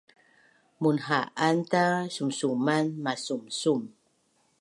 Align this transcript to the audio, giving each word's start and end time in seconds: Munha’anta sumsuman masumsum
Munha’anta 0.81 1.83
sumsuman 2.13 2.85
masumsum 3.03 3.81